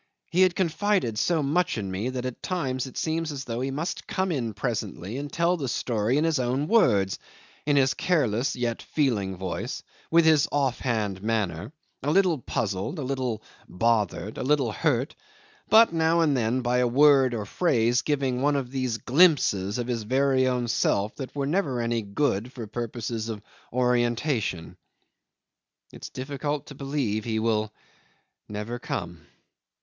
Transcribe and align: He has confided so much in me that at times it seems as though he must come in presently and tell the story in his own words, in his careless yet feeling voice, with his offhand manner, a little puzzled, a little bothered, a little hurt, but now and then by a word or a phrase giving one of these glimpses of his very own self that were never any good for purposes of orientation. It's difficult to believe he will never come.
He 0.31 0.41
has 0.41 0.53
confided 0.53 1.19
so 1.19 1.43
much 1.43 1.77
in 1.77 1.91
me 1.91 2.09
that 2.09 2.25
at 2.25 2.41
times 2.41 2.87
it 2.87 2.97
seems 2.97 3.31
as 3.31 3.43
though 3.43 3.61
he 3.61 3.69
must 3.69 4.07
come 4.07 4.31
in 4.31 4.55
presently 4.55 5.19
and 5.19 5.31
tell 5.31 5.57
the 5.57 5.67
story 5.67 6.17
in 6.17 6.23
his 6.23 6.39
own 6.39 6.67
words, 6.67 7.19
in 7.67 7.75
his 7.75 7.93
careless 7.93 8.55
yet 8.55 8.81
feeling 8.81 9.37
voice, 9.37 9.83
with 10.09 10.25
his 10.25 10.47
offhand 10.51 11.21
manner, 11.21 11.71
a 12.01 12.09
little 12.09 12.39
puzzled, 12.39 12.97
a 12.97 13.03
little 13.03 13.43
bothered, 13.69 14.39
a 14.39 14.43
little 14.43 14.71
hurt, 14.71 15.13
but 15.69 15.93
now 15.93 16.21
and 16.21 16.35
then 16.35 16.61
by 16.61 16.79
a 16.79 16.87
word 16.87 17.35
or 17.35 17.43
a 17.43 17.45
phrase 17.45 18.01
giving 18.01 18.41
one 18.41 18.55
of 18.55 18.71
these 18.71 18.97
glimpses 18.97 19.77
of 19.77 19.85
his 19.85 20.01
very 20.01 20.47
own 20.47 20.67
self 20.67 21.15
that 21.17 21.35
were 21.35 21.45
never 21.45 21.79
any 21.79 22.01
good 22.01 22.51
for 22.51 22.65
purposes 22.65 23.29
of 23.29 23.43
orientation. 23.71 24.75
It's 25.93 26.09
difficult 26.09 26.65
to 26.65 26.73
believe 26.73 27.23
he 27.23 27.37
will 27.37 27.71
never 28.49 28.79
come. 28.79 29.27